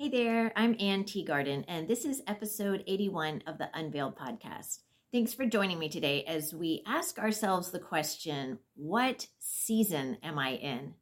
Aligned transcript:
Hey 0.00 0.08
there, 0.08 0.50
I'm 0.56 0.76
Ann 0.80 1.04
Teagarden, 1.04 1.66
and 1.68 1.86
this 1.86 2.06
is 2.06 2.22
episode 2.26 2.82
81 2.86 3.42
of 3.46 3.58
the 3.58 3.68
Unveiled 3.74 4.16
podcast. 4.16 4.78
Thanks 5.12 5.34
for 5.34 5.44
joining 5.44 5.78
me 5.78 5.90
today 5.90 6.24
as 6.24 6.54
we 6.54 6.82
ask 6.86 7.18
ourselves 7.18 7.70
the 7.70 7.80
question 7.80 8.60
What 8.76 9.26
season 9.38 10.16
am 10.22 10.38
I 10.38 10.52
in? 10.52 10.94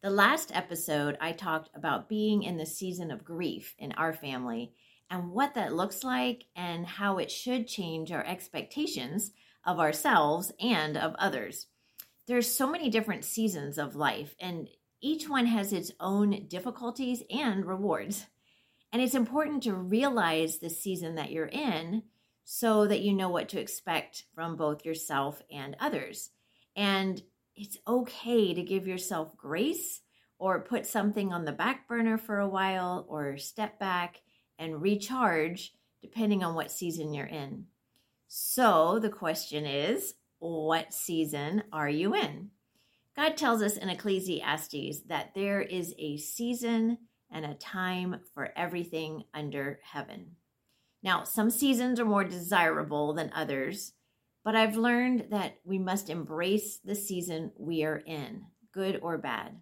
The 0.00 0.10
last 0.10 0.54
episode, 0.54 1.18
I 1.20 1.32
talked 1.32 1.70
about 1.74 2.08
being 2.08 2.44
in 2.44 2.56
the 2.56 2.66
season 2.66 3.10
of 3.10 3.24
grief 3.24 3.74
in 3.80 3.90
our 3.94 4.12
family 4.12 4.74
and 5.10 5.32
what 5.32 5.56
that 5.56 5.74
looks 5.74 6.04
like 6.04 6.44
and 6.54 6.86
how 6.86 7.18
it 7.18 7.32
should 7.32 7.66
change 7.66 8.12
our 8.12 8.24
expectations 8.24 9.32
of 9.64 9.80
ourselves 9.80 10.52
and 10.60 10.96
of 10.96 11.16
others. 11.18 11.66
There's 12.28 12.48
so 12.48 12.70
many 12.70 12.90
different 12.90 13.24
seasons 13.24 13.76
of 13.76 13.96
life, 13.96 14.36
and 14.38 14.68
each 15.00 15.28
one 15.28 15.46
has 15.46 15.72
its 15.72 15.90
own 15.98 16.46
difficulties 16.46 17.24
and 17.28 17.66
rewards. 17.66 18.26
And 18.96 19.04
it's 19.04 19.14
important 19.14 19.64
to 19.64 19.74
realize 19.74 20.56
the 20.56 20.70
season 20.70 21.16
that 21.16 21.30
you're 21.30 21.44
in 21.44 22.04
so 22.44 22.86
that 22.86 23.02
you 23.02 23.12
know 23.12 23.28
what 23.28 23.50
to 23.50 23.60
expect 23.60 24.24
from 24.34 24.56
both 24.56 24.86
yourself 24.86 25.42
and 25.52 25.76
others. 25.78 26.30
And 26.74 27.20
it's 27.54 27.76
okay 27.86 28.54
to 28.54 28.62
give 28.62 28.86
yourself 28.86 29.36
grace 29.36 30.00
or 30.38 30.64
put 30.64 30.86
something 30.86 31.30
on 31.30 31.44
the 31.44 31.52
back 31.52 31.86
burner 31.86 32.16
for 32.16 32.38
a 32.38 32.48
while 32.48 33.04
or 33.10 33.36
step 33.36 33.78
back 33.78 34.22
and 34.58 34.80
recharge 34.80 35.74
depending 36.00 36.42
on 36.42 36.54
what 36.54 36.70
season 36.70 37.12
you're 37.12 37.26
in. 37.26 37.66
So 38.28 38.98
the 38.98 39.10
question 39.10 39.66
is, 39.66 40.14
what 40.38 40.94
season 40.94 41.64
are 41.70 41.90
you 41.90 42.14
in? 42.14 42.48
God 43.14 43.36
tells 43.36 43.60
us 43.60 43.76
in 43.76 43.90
Ecclesiastes 43.90 45.00
that 45.08 45.34
there 45.34 45.60
is 45.60 45.94
a 45.98 46.16
season 46.16 46.96
and 47.30 47.44
a 47.44 47.54
time 47.54 48.20
for 48.34 48.52
everything 48.56 49.24
under 49.34 49.80
heaven. 49.82 50.36
Now, 51.02 51.24
some 51.24 51.50
seasons 51.50 52.00
are 52.00 52.04
more 52.04 52.24
desirable 52.24 53.12
than 53.12 53.30
others, 53.34 53.92
but 54.44 54.56
I've 54.56 54.76
learned 54.76 55.26
that 55.30 55.58
we 55.64 55.78
must 55.78 56.10
embrace 56.10 56.78
the 56.84 56.94
season 56.94 57.52
we 57.58 57.84
are 57.84 57.98
in, 57.98 58.44
good 58.72 59.00
or 59.02 59.18
bad. 59.18 59.60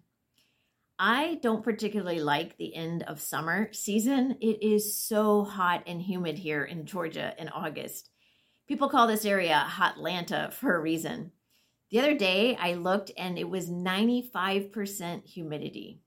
I 0.97 1.39
don't 1.41 1.63
particularly 1.63 2.19
like 2.19 2.57
the 2.57 2.73
end 2.73 3.03
of 3.03 3.19
summer 3.19 3.69
season. 3.73 4.37
It 4.39 4.63
is 4.63 4.97
so 4.97 5.43
hot 5.43 5.83
and 5.87 6.01
humid 6.01 6.37
here 6.37 6.63
in 6.63 6.85
Georgia 6.85 7.33
in 7.37 7.49
August. 7.49 8.09
People 8.67 8.89
call 8.89 9.05
this 9.05 9.25
area 9.25 9.57
Hot 9.57 9.97
Hotlanta 9.97 10.53
for 10.53 10.75
a 10.75 10.79
reason. 10.79 11.31
The 11.91 11.99
other 11.99 12.15
day 12.15 12.55
I 12.55 12.73
looked 12.73 13.11
and 13.17 13.37
it 13.37 13.49
was 13.49 13.69
95% 13.69 15.25
humidity. 15.25 16.01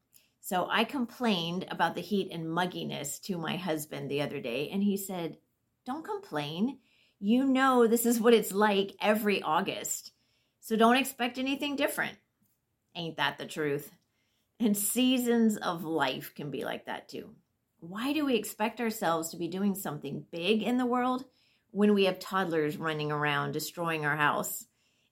So 0.49 0.67
I 0.71 0.85
complained 0.85 1.67
about 1.71 1.95
the 1.95 2.01
heat 2.01 2.31
and 2.33 2.47
mugginess 2.47 3.21
to 3.25 3.37
my 3.37 3.57
husband 3.57 4.11
the 4.11 4.23
other 4.23 4.41
day, 4.41 4.71
and 4.73 4.83
he 4.83 4.97
said, 4.97 5.37
Don't 5.85 6.07
complain. 6.07 6.79
You 7.21 7.45
know 7.45 7.87
this 7.87 8.07
is 8.07 8.19
what 8.19 8.33
it's 8.33 8.51
like 8.51 8.97
every 8.99 9.43
August. 9.43 10.13
So 10.61 10.75
don't 10.75 10.97
expect 10.97 11.37
anything 11.37 11.77
different. 11.77 12.17
Ain't 12.95 13.19
that 13.19 13.37
the 13.37 13.45
truth? 13.45 13.91
And 14.59 14.75
seasons 14.75 15.59
of 15.59 15.85
life 15.85 16.33
can 16.35 16.51
be 16.51 16.65
like 16.65 16.87
that 16.87 17.11
too. 17.11 17.35
Why 17.81 18.15
do 18.15 18.25
we 18.25 18.35
expect 18.35 18.81
ourselves 18.81 19.29
to 19.29 19.37
be 19.37 19.49
doing 19.49 19.75
something 19.75 20.25
big 20.31 20.63
in 20.63 20.79
the 20.79 20.87
world 20.87 21.27
when 21.73 21.93
we 21.93 22.07
have 22.07 22.21
toddlers 22.21 22.79
running 22.79 23.13
around 23.13 23.53
destroying 23.53 24.07
our 24.07 24.17
house? 24.17 24.65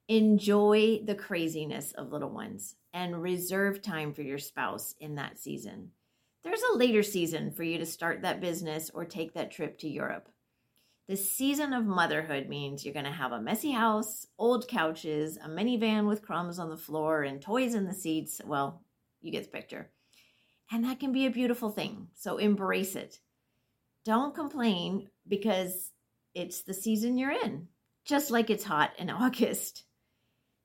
Enjoy 0.07 0.99
the 1.05 1.13
craziness 1.13 1.91
of 1.91 2.11
little 2.11 2.31
ones 2.31 2.75
and 2.97 3.21
reserve 3.21 3.79
time 3.79 4.11
for 4.11 4.23
your 4.23 4.39
spouse 4.39 4.95
in 4.99 5.15
that 5.15 5.37
season. 5.37 5.91
There's 6.43 6.63
a 6.63 6.77
later 6.77 7.03
season 7.03 7.51
for 7.51 7.61
you 7.61 7.77
to 7.77 7.85
start 7.85 8.23
that 8.23 8.41
business 8.41 8.89
or 8.91 9.05
take 9.05 9.35
that 9.35 9.51
trip 9.51 9.77
to 9.79 9.87
Europe. 9.87 10.29
The 11.07 11.15
season 11.15 11.73
of 11.73 11.85
motherhood 11.85 12.49
means 12.49 12.83
you're 12.83 12.95
going 12.95 13.05
to 13.05 13.11
have 13.11 13.33
a 13.33 13.39
messy 13.39 13.69
house, 13.69 14.25
old 14.39 14.67
couches, 14.67 15.37
a 15.37 15.47
minivan 15.47 16.07
with 16.07 16.23
crumbs 16.23 16.57
on 16.57 16.71
the 16.71 16.75
floor, 16.75 17.21
and 17.21 17.39
toys 17.39 17.75
in 17.75 17.85
the 17.85 17.93
seats. 17.93 18.41
Well, 18.43 18.81
you 19.21 19.31
get 19.31 19.43
the 19.43 19.51
picture. 19.51 19.91
And 20.71 20.83
that 20.83 20.99
can 20.99 21.11
be 21.11 21.27
a 21.27 21.31
beautiful 21.31 21.69
thing. 21.69 22.07
So 22.15 22.37
embrace 22.37 22.95
it. 22.95 23.19
Don't 24.05 24.33
complain 24.33 25.07
because 25.27 25.91
it's 26.33 26.63
the 26.63 26.73
season 26.73 27.19
you're 27.19 27.29
in, 27.29 27.67
just 28.05 28.31
like 28.31 28.49
it's 28.49 28.63
hot 28.63 28.93
in 28.97 29.09
August. 29.11 29.83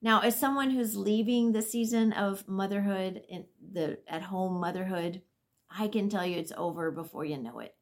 Now, 0.04 0.20
as 0.20 0.38
someone 0.38 0.70
who's 0.70 0.96
leaving 0.96 1.52
the 1.52 1.62
season 1.62 2.12
of 2.12 2.48
motherhood 2.48 3.22
the 3.72 3.98
at 4.08 4.22
home 4.22 4.60
motherhood, 4.60 5.22
I 5.70 5.86
can 5.86 6.08
tell 6.08 6.26
you 6.26 6.38
it's 6.38 6.52
over 6.56 6.90
before 6.90 7.24
you 7.24 7.38
know 7.38 7.60
it. 7.60 7.74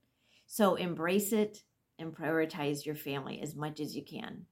So 0.46 0.74
embrace 0.74 1.32
it 1.32 1.62
and 1.98 2.14
prioritize 2.14 2.84
your 2.84 2.94
family 2.94 3.40
as 3.40 3.56
much 3.56 3.80
as 3.80 3.96
you 3.96 4.04
can. 4.04 4.44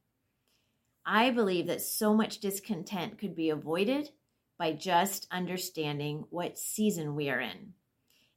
I 1.05 1.31
believe 1.31 1.67
that 1.67 1.83
so 1.83 2.15
much 2.15 2.39
discontent 2.39 3.19
could 3.19 3.37
be 3.37 3.51
avoided 3.51 4.11
by 4.59 4.73
just 4.73 5.27
understanding 5.31 6.25
what 6.31 6.59
season 6.59 7.15
we 7.15 7.29
are 7.29 7.41
in. 7.41 7.75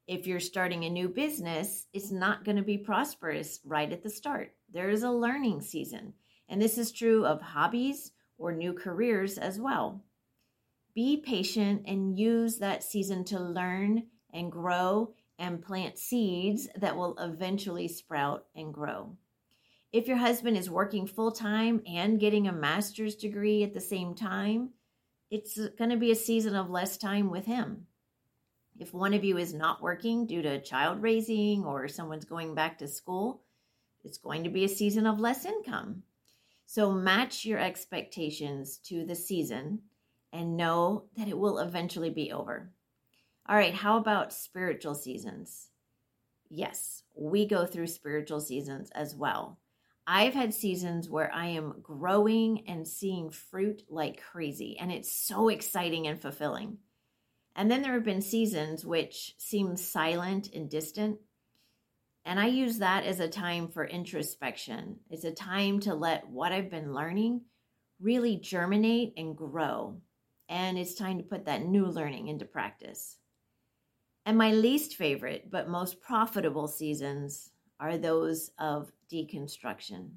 If 0.07 0.27
you're 0.27 0.41
starting 0.41 0.83
a 0.83 0.89
new 0.89 1.07
business, 1.07 1.87
it's 1.93 2.11
not 2.11 2.43
going 2.43 2.57
to 2.57 2.63
be 2.63 2.77
prosperous 2.77 3.61
right 3.65 3.91
at 3.91 4.03
the 4.03 4.09
start. 4.09 4.53
There 4.73 4.89
is 4.89 5.03
a 5.03 5.11
learning 5.11 5.61
season. 5.61 6.13
And 6.49 6.61
this 6.61 6.77
is 6.77 6.91
true 6.91 7.25
of 7.25 7.41
hobbies 7.41 8.11
or 8.41 8.51
new 8.51 8.73
careers 8.73 9.37
as 9.37 9.59
well. 9.59 10.03
Be 10.93 11.17
patient 11.17 11.83
and 11.85 12.17
use 12.17 12.57
that 12.57 12.83
season 12.83 13.23
to 13.25 13.39
learn 13.39 14.07
and 14.33 14.51
grow 14.51 15.13
and 15.39 15.61
plant 15.61 15.97
seeds 15.97 16.67
that 16.75 16.97
will 16.97 17.17
eventually 17.17 17.87
sprout 17.87 18.45
and 18.55 18.73
grow. 18.73 19.15
If 19.93 20.07
your 20.07 20.17
husband 20.17 20.57
is 20.57 20.69
working 20.69 21.07
full 21.07 21.31
time 21.31 21.81
and 21.85 22.19
getting 22.19 22.47
a 22.47 22.53
master's 22.53 23.15
degree 23.15 23.63
at 23.63 23.73
the 23.73 23.81
same 23.81 24.15
time, 24.15 24.71
it's 25.29 25.57
going 25.77 25.89
to 25.89 25.97
be 25.97 26.11
a 26.11 26.15
season 26.15 26.55
of 26.55 26.69
less 26.69 26.97
time 26.97 27.29
with 27.29 27.45
him. 27.45 27.87
If 28.79 28.93
one 28.93 29.13
of 29.13 29.23
you 29.23 29.37
is 29.37 29.53
not 29.53 29.81
working 29.81 30.25
due 30.25 30.41
to 30.41 30.61
child 30.61 31.01
raising 31.01 31.63
or 31.63 31.87
someone's 31.87 32.25
going 32.25 32.55
back 32.55 32.79
to 32.79 32.87
school, 32.87 33.43
it's 34.03 34.17
going 34.17 34.43
to 34.43 34.49
be 34.49 34.63
a 34.63 34.69
season 34.69 35.05
of 35.05 35.19
less 35.19 35.45
income. 35.45 36.03
So 36.73 36.89
match 36.89 37.43
your 37.43 37.59
expectations 37.59 38.77
to 38.85 39.03
the 39.03 39.13
season 39.13 39.81
and 40.31 40.55
know 40.55 41.07
that 41.17 41.27
it 41.27 41.37
will 41.37 41.59
eventually 41.59 42.11
be 42.11 42.31
over. 42.31 42.71
All 43.45 43.57
right, 43.57 43.73
how 43.73 43.97
about 43.97 44.31
spiritual 44.31 44.95
seasons? 44.95 45.67
Yes, 46.49 47.03
we 47.13 47.45
go 47.45 47.65
through 47.65 47.87
spiritual 47.87 48.39
seasons 48.39 48.89
as 48.91 49.13
well. 49.13 49.59
I've 50.07 50.33
had 50.33 50.53
seasons 50.53 51.09
where 51.09 51.29
I 51.33 51.47
am 51.47 51.73
growing 51.81 52.63
and 52.69 52.87
seeing 52.87 53.31
fruit 53.31 53.83
like 53.89 54.23
crazy, 54.23 54.77
and 54.79 54.93
it's 54.93 55.11
so 55.11 55.49
exciting 55.49 56.07
and 56.07 56.21
fulfilling. 56.21 56.77
And 57.53 57.69
then 57.69 57.81
there 57.81 57.95
have 57.95 58.05
been 58.05 58.21
seasons 58.21 58.85
which 58.85 59.35
seem 59.37 59.75
silent 59.75 60.47
and 60.53 60.69
distant, 60.69 61.19
and 62.25 62.39
I 62.39 62.47
use 62.47 62.77
that 62.77 63.03
as 63.05 63.19
a 63.19 63.27
time 63.27 63.67
for 63.67 63.85
introspection. 63.85 64.99
It's 65.09 65.23
a 65.23 65.31
time 65.31 65.79
to 65.81 65.95
let 65.95 66.29
what 66.29 66.51
I've 66.51 66.69
been 66.69 66.93
learning 66.93 67.41
really 67.99 68.37
germinate 68.37 69.13
and 69.17 69.35
grow. 69.35 69.97
And 70.49 70.77
it's 70.77 70.95
time 70.95 71.17
to 71.17 71.23
put 71.23 71.45
that 71.45 71.65
new 71.65 71.85
learning 71.85 72.27
into 72.27 72.45
practice. 72.45 73.17
And 74.25 74.37
my 74.37 74.51
least 74.51 74.95
favorite, 74.95 75.49
but 75.49 75.69
most 75.69 76.01
profitable 76.01 76.67
seasons 76.67 77.49
are 77.79 77.97
those 77.97 78.51
of 78.59 78.91
deconstruction. 79.11 80.11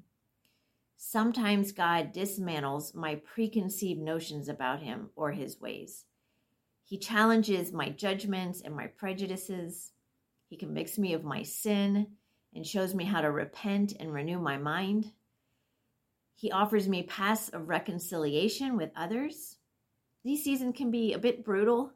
Sometimes 0.97 1.71
God 1.71 2.13
dismantles 2.13 2.93
my 2.93 3.15
preconceived 3.15 3.99
notions 3.99 4.47
about 4.47 4.81
Him 4.81 5.09
or 5.15 5.31
His 5.31 5.59
ways. 5.59 6.05
He 6.83 6.99
challenges 6.99 7.73
my 7.73 7.89
judgments 7.89 8.61
and 8.61 8.75
my 8.75 8.87
prejudices. 8.87 9.91
He 10.55 10.59
convicts 10.65 10.97
me 10.97 11.11
of 11.11 11.25
my 11.25 11.43
sin 11.43 12.07
and 12.53 12.65
shows 12.65 12.95
me 12.95 13.03
how 13.03 13.19
to 13.19 13.29
repent 13.29 13.91
and 13.99 14.13
renew 14.13 14.39
my 14.39 14.57
mind. 14.57 15.11
He 16.33 16.49
offers 16.49 16.87
me 16.87 17.03
paths 17.03 17.49
of 17.49 17.67
reconciliation 17.67 18.77
with 18.77 18.91
others. 18.95 19.57
These 20.23 20.45
seasons 20.45 20.77
can 20.77 20.91
be 20.91 21.11
a 21.11 21.19
bit 21.19 21.43
brutal, 21.43 21.91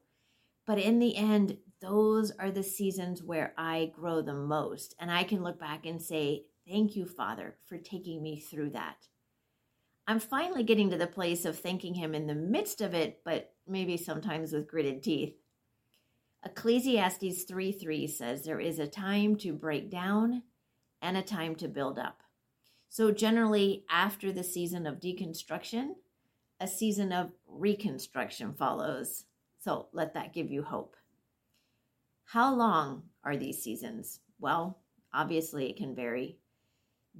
but 0.67 0.77
in 0.77 0.99
the 0.99 1.15
end, 1.15 1.55
those 1.79 2.31
are 2.31 2.51
the 2.51 2.61
seasons 2.61 3.23
where 3.23 3.53
I 3.57 3.93
grow 3.95 4.21
the 4.21 4.33
most. 4.33 4.93
And 4.99 5.09
I 5.09 5.23
can 5.23 5.41
look 5.41 5.57
back 5.57 5.85
and 5.85 6.01
say, 6.01 6.43
Thank 6.67 6.97
you, 6.97 7.05
Father, 7.05 7.55
for 7.65 7.77
taking 7.77 8.21
me 8.21 8.41
through 8.41 8.71
that. 8.71 9.07
I'm 10.05 10.19
finally 10.19 10.63
getting 10.63 10.89
to 10.89 10.97
the 10.97 11.07
place 11.07 11.45
of 11.45 11.57
thanking 11.57 11.93
Him 11.93 12.13
in 12.13 12.27
the 12.27 12.35
midst 12.35 12.81
of 12.81 12.93
it, 12.93 13.21
but 13.23 13.53
maybe 13.65 13.95
sometimes 13.95 14.51
with 14.51 14.67
gritted 14.67 15.01
teeth. 15.01 15.35
Ecclesiastes 16.45 17.43
3 17.43 17.71
3 17.71 18.07
says 18.07 18.43
there 18.43 18.59
is 18.59 18.79
a 18.79 18.87
time 18.87 19.35
to 19.37 19.51
break 19.51 19.89
down 19.89 20.43
and 21.01 21.17
a 21.17 21.21
time 21.21 21.55
to 21.55 21.67
build 21.67 21.99
up. 21.99 22.23
So, 22.87 23.11
generally, 23.11 23.85
after 23.89 24.31
the 24.31 24.43
season 24.43 24.87
of 24.87 24.99
deconstruction, 24.99 25.95
a 26.59 26.67
season 26.67 27.11
of 27.11 27.31
reconstruction 27.47 28.53
follows. 28.53 29.25
So, 29.59 29.87
let 29.91 30.13
that 30.13 30.33
give 30.33 30.49
you 30.49 30.63
hope. 30.63 30.95
How 32.25 32.53
long 32.55 33.03
are 33.23 33.35
these 33.35 33.61
seasons? 33.61 34.21
Well, 34.39 34.79
obviously, 35.13 35.69
it 35.69 35.77
can 35.77 35.93
vary. 35.93 36.37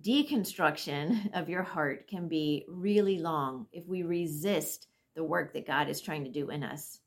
Deconstruction 0.01 1.33
of 1.33 1.49
your 1.49 1.63
heart 1.63 2.07
can 2.07 2.27
be 2.29 2.65
really 2.69 3.19
long 3.19 3.67
if 3.73 3.85
we 3.85 4.03
resist 4.03 4.87
the 5.15 5.23
work 5.23 5.53
that 5.53 5.67
God 5.67 5.89
is 5.89 5.99
trying 5.99 6.23
to 6.23 6.31
do 6.31 6.49
in 6.49 6.63
us. 6.63 6.99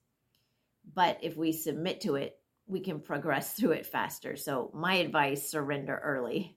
But 0.94 1.18
if 1.22 1.36
we 1.36 1.52
submit 1.52 2.02
to 2.02 2.16
it, 2.16 2.38
we 2.66 2.80
can 2.80 3.00
progress 3.00 3.52
through 3.56 3.72
it 3.72 3.86
faster. 3.86 4.36
So, 4.36 4.70
my 4.74 4.94
advice 4.94 5.48
surrender 5.48 6.00
early. 6.02 6.56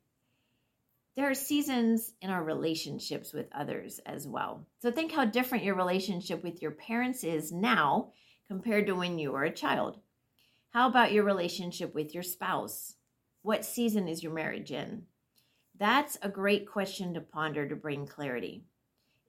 There 1.15 1.29
are 1.29 1.35
seasons 1.35 2.11
in 2.21 2.29
our 2.29 2.43
relationships 2.43 3.31
with 3.31 3.47
others 3.53 3.99
as 4.05 4.27
well. 4.27 4.67
So, 4.79 4.91
think 4.91 5.11
how 5.11 5.25
different 5.25 5.63
your 5.63 5.75
relationship 5.75 6.43
with 6.43 6.61
your 6.61 6.71
parents 6.71 7.23
is 7.23 7.51
now 7.51 8.11
compared 8.47 8.87
to 8.87 8.95
when 8.95 9.17
you 9.17 9.31
were 9.31 9.43
a 9.43 9.51
child. 9.51 9.99
How 10.71 10.89
about 10.89 11.13
your 11.13 11.23
relationship 11.23 11.95
with 11.95 12.13
your 12.13 12.23
spouse? 12.23 12.95
What 13.41 13.63
season 13.63 14.07
is 14.07 14.23
your 14.23 14.33
marriage 14.33 14.71
in? 14.71 15.03
That's 15.77 16.17
a 16.21 16.29
great 16.29 16.69
question 16.69 17.13
to 17.13 17.21
ponder 17.21 17.67
to 17.67 17.75
bring 17.75 18.07
clarity. 18.07 18.65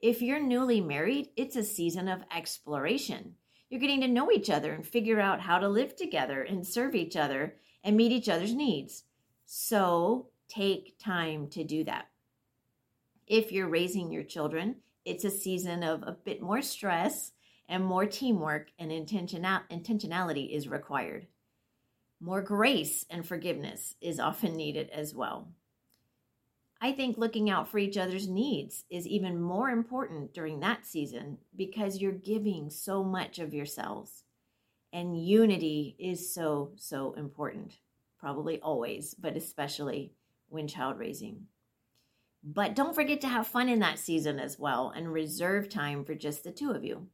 If 0.01 0.23
you're 0.23 0.41
newly 0.41 0.81
married, 0.81 1.31
it's 1.37 1.57
a 1.57 1.65
season 1.65 2.09
of 2.09 2.23
exploration. 2.35 3.35
You're 3.69 3.81
getting 3.81 4.01
to 4.03 4.09
know 4.09 4.31
each 4.31 4.49
other 4.49 4.73
and 4.73 4.87
figure 4.87 5.21
out 5.21 5.41
how 5.41 5.59
to 5.59 5.69
live 5.69 5.97
together 5.97 6.43
and 6.43 6.67
serve 6.67 6.95
each 6.95 7.17
other 7.17 7.57
and 7.83 7.97
meet 7.97 8.13
each 8.13 8.29
other's 8.29 8.55
needs. 8.55 9.05
So 9.45 10.29
take 10.49 10.99
time 10.99 11.49
to 11.49 11.65
do 11.65 11.85
that. 11.85 12.07
If 13.27 13.51
you're 13.51 13.69
raising 13.69 14.13
your 14.13 14.23
children, 14.23 14.77
it's 15.05 15.25
a 15.25 15.31
season 15.31 15.83
of 15.83 16.03
a 16.03 16.13
bit 16.13 16.41
more 16.41 16.63
stress 16.63 17.33
and 17.69 17.85
more 17.85 18.07
teamwork 18.07 18.71
and 18.79 18.93
intentional, 18.93 19.61
intentionality 19.71 20.51
is 20.51 20.69
required. 20.69 21.27
More 22.21 22.43
grace 22.43 23.05
and 23.11 23.27
forgiveness 23.27 23.97
is 24.01 24.21
often 24.21 24.55
needed 24.57 24.91
as 24.91 25.13
well. 25.15 25.49
I 26.81 26.93
think 26.93 27.17
looking 27.17 27.49
out 27.49 27.69
for 27.69 27.79
each 27.79 27.97
other's 27.97 28.29
needs 28.29 28.85
is 28.91 29.07
even 29.07 29.41
more 29.41 29.71
important 29.71 30.35
during 30.35 30.61
that 30.61 30.85
season 30.85 31.39
because 31.57 31.99
you're 31.99 32.13
giving 32.13 32.69
so 32.69 33.03
much 33.03 33.39
of 33.39 33.55
yourselves. 33.55 34.25
And 34.93 35.27
unity 35.27 35.97
is 35.99 36.33
so, 36.33 36.73
so 36.77 37.15
important. 37.15 37.79
Probably 38.19 38.61
always, 38.61 39.15
but 39.15 39.37
especially 39.37 40.13
when 40.49 40.69
child 40.69 40.99
raising. 40.99 41.47
But 42.45 42.77
don't 42.77 42.95
forget 42.95 43.21
to 43.23 43.29
have 43.29 43.47
fun 43.47 43.69
in 43.69 43.81
that 43.81 43.99
season 43.99 44.39
as 44.39 44.59
well 44.59 44.93
and 44.95 45.13
reserve 45.13 45.69
time 45.69 46.05
for 46.05 46.15
just 46.15 46.45
the 46.45 46.53
two 46.53 46.71
of 46.71 46.85
you. 46.85 47.09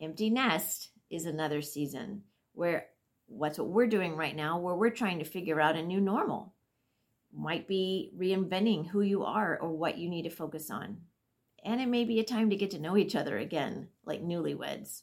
Empty 0.00 0.30
nest 0.30 0.90
is 1.10 1.26
another 1.26 1.62
season 1.62 2.22
where 2.54 2.86
what's 3.26 3.58
what 3.58 3.68
we're 3.68 3.86
doing 3.86 4.16
right 4.16 4.34
now, 4.34 4.58
where 4.58 4.74
we're 4.74 4.90
trying 4.90 5.18
to 5.18 5.24
figure 5.24 5.60
out 5.60 5.76
a 5.76 5.82
new 5.82 6.00
normal 6.00 6.54
might 7.34 7.66
be 7.66 8.12
reinventing 8.18 8.88
who 8.88 9.00
you 9.00 9.24
are 9.24 9.58
or 9.58 9.70
what 9.70 9.98
you 9.98 10.08
need 10.08 10.22
to 10.22 10.30
focus 10.30 10.70
on. 10.70 10.98
And 11.64 11.80
it 11.80 11.88
may 11.88 12.04
be 12.04 12.20
a 12.20 12.24
time 12.24 12.50
to 12.50 12.56
get 12.56 12.70
to 12.72 12.78
know 12.78 12.96
each 12.96 13.14
other 13.14 13.38
again, 13.38 13.88
like 14.04 14.22
newlyweds. 14.22 15.02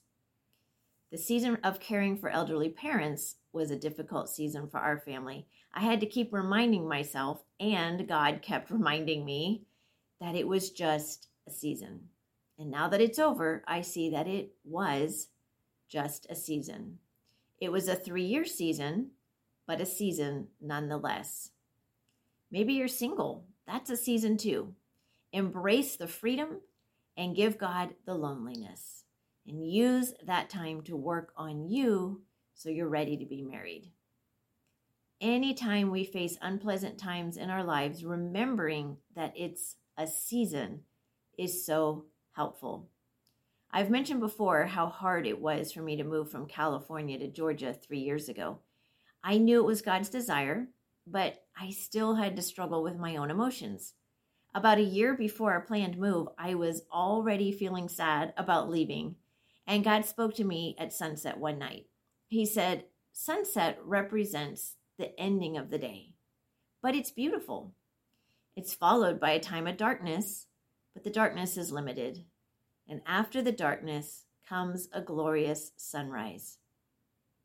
The 1.12 1.18
season 1.18 1.58
of 1.64 1.80
caring 1.80 2.18
for 2.18 2.30
elderly 2.30 2.70
parents 2.70 3.38
was 3.52 3.72
a 3.72 3.76
difficult 3.76 4.30
season 4.30 4.68
for 4.68 4.80
our 4.80 5.00
family. 5.00 5.48
I 5.74 5.81
had 5.81 6.00
to 6.02 6.06
keep 6.06 6.31
reminding 6.34 6.88
myself, 6.88 7.44
and 7.60 8.08
God 8.08 8.42
kept 8.42 8.70
reminding 8.72 9.26
me, 9.26 9.64
that 10.20 10.36
it 10.36 10.48
was 10.48 10.70
just 10.70 11.28
a 11.48 11.52
season. 11.52 12.10
And 12.60 12.70
now 12.70 12.90
that 12.90 13.02
it's 13.02 13.20
over, 13.20 13.64
I 13.68 13.81
see 13.81 14.10
that 14.10 14.28
it 14.28 14.52
was 14.66 15.30
just 15.88 16.28
a 16.30 16.36
season. 16.36 17.00
It 17.60 17.72
was 17.72 17.88
a 17.88 17.96
three 17.96 18.26
year 18.26 18.46
season, 18.46 19.12
but 19.66 19.81
a 19.81 19.86
season 19.86 20.48
nonetheless. 20.62 21.52
Maybe 22.51 22.74
you're 22.74 22.88
single. 22.88 23.46
That's 23.68 23.90
a 23.90 23.98
season 23.98 24.38
too. 24.38 24.74
Embrace 25.31 25.96
the 25.96 26.07
freedom 26.07 26.62
and 27.16 27.36
give 27.36 27.57
God 27.57 27.90
the 28.06 28.16
loneliness. 28.16 29.04
And 29.48 29.68
use 29.68 30.13
that 30.25 30.50
time 30.50 30.81
to 30.84 30.96
work 30.96 31.34
on 31.36 31.69
you 31.69 32.22
so 32.54 32.69
you're 32.69 32.90
ready 32.90 33.18
to 33.18 33.25
be 33.25 33.42
married. 33.42 33.92
Anytime 35.22 35.90
we 35.90 36.04
face 36.04 36.38
unpleasant 36.42 36.98
times 36.98 37.36
in 37.36 37.50
our 37.50 37.63
lives, 37.63 38.06
remembering 38.06 38.98
that 39.16 39.34
it's 39.36 39.75
a 39.98 40.07
season 40.07 40.81
is 41.38 41.66
so 41.66 42.06
helpful. 42.31 42.90
I've 43.72 43.90
mentioned 43.90 44.19
before 44.19 44.66
how 44.66 44.88
hard 44.88 45.28
it 45.28 45.40
was 45.40 45.72
for 45.72 45.81
me 45.81 45.98
to 45.98 46.04
move 46.04 46.31
from 46.31 46.48
California 46.48 47.19
to 47.19 47.28
Georgia 47.28 47.74
three 47.74 48.00
years 48.00 48.30
ago. 48.30 48.60
I 49.24 49.38
knew 49.38 49.60
it 49.60 49.66
was 49.66 49.81
God's 49.81 50.10
desire, 50.10 50.68
but 51.12 51.44
I 51.60 51.72
still 51.72 52.16
had 52.16 52.36
to 52.36 52.42
struggle 52.42 52.84
with 52.84 52.98
my 52.98 53.16
own 53.16 53.32
emotions. 53.32 53.94
About 54.54 54.78
a 54.78 54.84
year 54.84 55.16
before 55.16 55.52
our 55.52 55.62
planned 55.62 55.98
move, 55.98 56.28
I 56.38 56.56
was 56.56 56.84
already 56.92 57.52
feeling 57.52 57.90
sad 57.90 58.34
about 58.38 58.70
leaving, 58.70 59.16
and 59.68 59.84
God 59.84 60.06
spoke 60.06 60.34
to 60.36 60.44
me 60.44 60.76
at 60.80 60.94
sunset 60.94 61.38
one 61.38 61.60
night. 61.60 61.88
He 62.28 62.46
said, 62.46 62.86
Sunset 63.12 63.80
represents 63.84 64.76
the 64.98 65.18
ending 65.20 65.58
of 65.58 65.70
the 65.70 65.78
day, 65.78 66.14
but 66.82 66.96
it's 66.96 67.12
beautiful. 67.12 67.74
It's 68.56 68.74
followed 68.74 69.20
by 69.20 69.32
a 69.32 69.40
time 69.40 69.68
of 69.68 69.78
darkness, 69.78 70.48
but 70.94 71.04
the 71.04 71.10
darkness 71.10 71.58
is 71.58 71.72
limited. 71.72 72.26
And 72.88 73.02
after 73.06 73.42
the 73.42 73.52
darkness 73.52 74.26
comes 74.48 74.90
a 74.92 75.02
glorious 75.02 75.72
sunrise. 75.78 76.58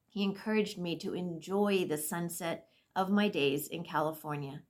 He 0.08 0.22
encouraged 0.22 0.78
me 0.78 0.96
to 1.00 1.12
enjoy 1.12 1.84
the 1.84 1.99
sunset 1.99 2.69
of 2.96 3.11
my 3.11 3.29
days 3.29 3.69
in 3.69 3.85
California. 3.85 4.62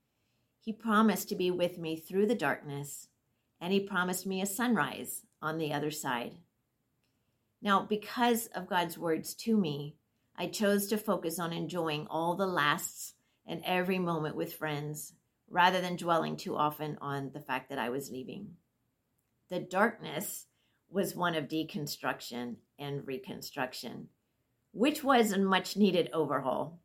He 0.60 0.72
promised 0.72 1.28
to 1.28 1.36
be 1.36 1.50
with 1.50 1.78
me 1.78 1.96
through 1.96 2.26
the 2.26 2.34
darkness, 2.34 3.08
and 3.60 3.72
he 3.72 3.80
promised 3.80 4.26
me 4.26 4.40
a 4.40 4.46
sunrise 4.46 5.22
on 5.42 5.58
the 5.58 5.72
other 5.72 5.90
side. 5.90 6.36
Now, 7.60 7.82
because 7.82 8.46
of 8.48 8.68
God's 8.68 8.98
words 8.98 9.34
to 9.34 9.56
me, 9.56 9.96
I 10.36 10.46
chose 10.46 10.86
to 10.88 10.98
focus 10.98 11.38
on 11.38 11.52
enjoying 11.52 12.06
all 12.08 12.34
the 12.34 12.46
lasts 12.46 13.14
and 13.46 13.62
every 13.64 13.98
moment 13.98 14.36
with 14.36 14.54
friends 14.54 15.12
rather 15.48 15.80
than 15.80 15.96
dwelling 15.96 16.36
too 16.36 16.56
often 16.56 16.98
on 17.00 17.30
the 17.32 17.40
fact 17.40 17.68
that 17.68 17.78
I 17.78 17.90
was 17.90 18.10
leaving. 18.10 18.56
The 19.50 19.60
darkness 19.60 20.46
was 20.90 21.14
one 21.14 21.34
of 21.34 21.48
deconstruction 21.48 22.56
and 22.78 23.06
reconstruction, 23.06 24.08
which 24.72 25.04
was 25.04 25.32
a 25.32 25.38
much 25.38 25.76
needed 25.76 26.10
overhaul. 26.12 26.80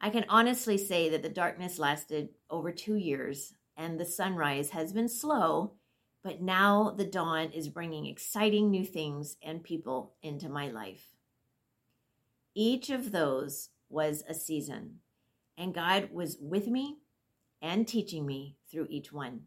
I 0.00 0.10
can 0.10 0.24
honestly 0.28 0.78
say 0.78 1.08
that 1.08 1.22
the 1.22 1.28
darkness 1.28 1.78
lasted 1.78 2.28
over 2.50 2.70
two 2.70 2.94
years 2.94 3.54
and 3.76 3.98
the 3.98 4.04
sunrise 4.04 4.70
has 4.70 4.92
been 4.92 5.08
slow, 5.08 5.72
but 6.22 6.40
now 6.40 6.94
the 6.96 7.04
dawn 7.04 7.50
is 7.52 7.68
bringing 7.68 8.06
exciting 8.06 8.70
new 8.70 8.84
things 8.84 9.36
and 9.42 9.62
people 9.62 10.14
into 10.22 10.48
my 10.48 10.68
life. 10.68 11.04
Each 12.54 12.90
of 12.90 13.12
those 13.12 13.70
was 13.88 14.24
a 14.28 14.34
season, 14.34 14.96
and 15.56 15.74
God 15.74 16.10
was 16.12 16.36
with 16.40 16.66
me 16.66 16.98
and 17.62 17.86
teaching 17.86 18.26
me 18.26 18.56
through 18.70 18.86
each 18.90 19.12
one. 19.12 19.42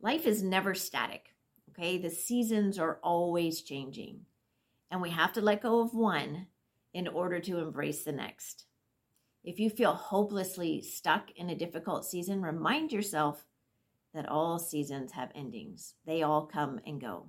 Life 0.00 0.26
is 0.26 0.42
never 0.42 0.74
static, 0.74 1.34
okay? 1.70 1.98
The 1.98 2.10
seasons 2.10 2.78
are 2.78 3.00
always 3.02 3.62
changing, 3.62 4.20
and 4.90 5.02
we 5.02 5.10
have 5.10 5.32
to 5.34 5.40
let 5.40 5.62
go 5.62 5.80
of 5.80 5.94
one 5.94 6.46
in 6.92 7.08
order 7.08 7.40
to 7.40 7.58
embrace 7.58 8.02
the 8.04 8.12
next. 8.12 8.66
If 9.42 9.58
you 9.58 9.70
feel 9.70 9.94
hopelessly 9.94 10.82
stuck 10.82 11.30
in 11.36 11.48
a 11.48 11.56
difficult 11.56 12.04
season, 12.04 12.42
remind 12.42 12.92
yourself 12.92 13.46
that 14.12 14.28
all 14.28 14.58
seasons 14.58 15.12
have 15.12 15.30
endings. 15.34 15.94
They 16.04 16.22
all 16.22 16.46
come 16.46 16.80
and 16.86 17.00
go. 17.00 17.28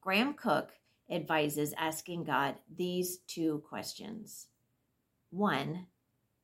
Graham 0.00 0.34
Cooke 0.34 0.72
advises 1.10 1.74
asking 1.76 2.24
God 2.24 2.56
these 2.74 3.18
two 3.26 3.62
questions. 3.68 4.48
One, 5.30 5.86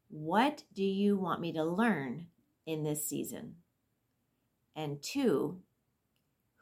what 0.08 0.64
do 0.72 0.84
you 0.84 1.16
want 1.16 1.40
me 1.40 1.52
to 1.52 1.64
learn 1.64 2.26
in 2.66 2.84
this 2.84 3.08
season? 3.08 3.56
And 4.76 5.02
two, 5.02 5.60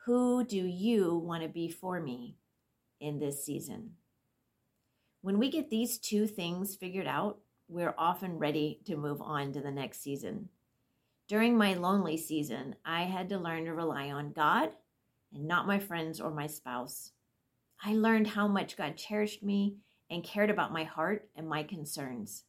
who 0.05 0.45
do 0.45 0.57
you 0.57 1.17
want 1.17 1.43
to 1.43 1.49
be 1.49 1.69
for 1.69 2.01
me 2.01 2.39
in 3.01 3.19
this 3.19 3.45
season? 3.45 3.93
When 5.21 5.39
we 5.39 5.51
get 5.51 5.69
these 5.69 5.99
two 5.99 6.27
things 6.27 6.77
figured 6.77 7.07
out, 7.07 7.41
we're 7.69 7.95
often 7.99 8.39
ready 8.39 8.81
to 8.87 8.97
move 8.97 9.21
on 9.21 9.53
to 9.53 9.61
the 9.61 9.71
next 9.71 10.03
season. 10.03 10.49
During 11.29 11.59
my 11.59 11.75
lonely 11.75 12.17
season, 12.17 12.75
I 12.85 13.03
had 13.03 13.29
to 13.29 13.39
learn 13.39 13.67
to 13.67 13.75
rely 13.75 14.11
on 14.11 14.33
God 14.33 14.71
and 15.35 15.47
not 15.47 15.67
my 15.67 15.79
friends 15.79 16.21
or 16.21 16.31
my 16.31 16.47
spouse. 16.47 17.13
I 17.85 17.93
learned 17.93 18.29
how 18.29 18.49
much 18.49 18.79
God 18.79 18.97
cherished 18.97 19.43
me 19.43 19.77
and 20.11 20.25
cared 20.25 20.49
about 20.49 20.73
my 20.73 20.85
heart 20.85 21.29
and 21.37 21.47
my 21.47 21.63
concerns. 21.63 22.45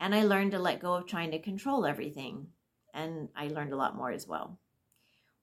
And 0.00 0.14
I 0.14 0.24
learned 0.24 0.50
to 0.50 0.58
let 0.58 0.80
go 0.80 0.94
of 0.94 1.06
trying 1.06 1.30
to 1.30 1.38
control 1.38 1.86
everything. 1.86 2.48
And 2.92 3.28
I 3.36 3.46
learned 3.46 3.72
a 3.72 3.76
lot 3.76 3.96
more 3.96 4.10
as 4.10 4.26
well. 4.26 4.58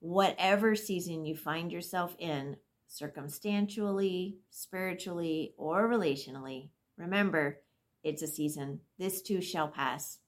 Whatever 0.02 0.76
season 0.76 1.26
you 1.26 1.38
find 1.38 1.72
yourself 1.72 2.16
in, 2.20 2.58
circumstantially, 2.88 4.40
spiritually, 4.50 5.54
or 5.58 5.88
relationally, 5.88 6.70
remember 6.98 7.62
it's 8.04 8.22
a 8.22 8.28
season. 8.28 8.82
This 8.98 9.22
too 9.22 9.42
shall 9.42 9.68
pass. 9.68 10.20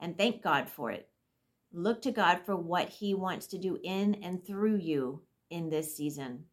And 0.00 0.16
thank 0.16 0.42
God 0.42 0.68
for 0.68 0.90
it. 0.90 1.08
Look 1.72 2.02
to 2.02 2.10
God 2.10 2.40
for 2.44 2.56
what 2.56 2.88
He 2.88 3.14
wants 3.14 3.46
to 3.48 3.58
do 3.58 3.78
in 3.82 4.16
and 4.22 4.44
through 4.44 4.76
you 4.76 5.22
in 5.50 5.70
this 5.70 5.96
season. 5.96 6.44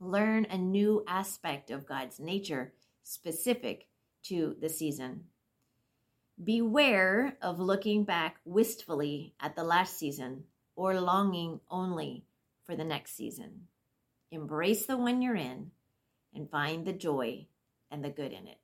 Learn 0.00 0.46
a 0.50 0.58
new 0.58 1.04
aspect 1.06 1.70
of 1.70 1.86
God's 1.86 2.18
nature 2.18 2.72
specific 3.04 3.86
to 4.24 4.56
the 4.60 4.68
season. 4.68 5.24
Beware 6.42 7.36
of 7.40 7.60
looking 7.60 8.04
back 8.04 8.36
wistfully 8.44 9.34
at 9.40 9.54
the 9.54 9.64
last 9.64 9.96
season 9.96 10.44
or 10.74 11.00
longing 11.00 11.60
only 11.70 12.24
for 12.64 12.74
the 12.74 12.84
next 12.84 13.16
season. 13.16 13.68
Embrace 14.30 14.86
the 14.86 14.96
one 14.96 15.22
you're 15.22 15.36
in 15.36 15.70
and 16.34 16.50
find 16.50 16.84
the 16.84 16.92
joy 16.92 17.46
and 17.90 18.04
the 18.04 18.10
good 18.10 18.32
in 18.32 18.46
it. 18.46 18.58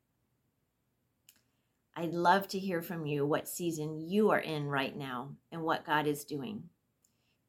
I'd 1.99 2.15
love 2.15 2.47
to 2.49 2.61
hear 2.61 2.81
from 2.81 3.07
you 3.07 3.27
what 3.27 3.49
season 3.49 3.99
you 3.99 4.31
are 4.31 4.39
in 4.39 4.69
right 4.69 4.97
now 4.97 5.31
and 5.51 5.65
what 5.65 5.85
God 5.85 6.07
is 6.07 6.25
doing. 6.25 6.63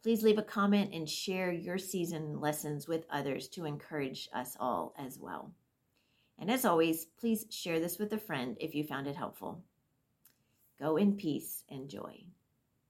Please 0.02 0.24
leave 0.24 0.40
a 0.40 0.44
comment 0.44 0.90
and 0.92 1.08
share 1.08 1.52
your 1.52 1.78
season 1.78 2.40
lessons 2.42 2.88
with 2.88 3.06
others 3.12 3.48
to 3.50 3.66
encourage 3.66 4.28
us 4.34 4.58
all 4.60 4.96
as 4.98 5.20
well. 5.20 5.52
And 6.40 6.50
as 6.50 6.66
always, 6.66 7.06
please 7.20 7.46
share 7.52 7.80
this 7.80 8.00
with 8.00 8.12
a 8.12 8.18
friend 8.18 8.58
if 8.60 8.74
you 8.74 8.84
found 8.84 9.06
it 9.06 9.16
helpful. 9.16 9.62
Go 10.80 10.98
in 10.98 11.16
peace 11.16 11.64
and 11.70 11.88
joy. 11.88 12.24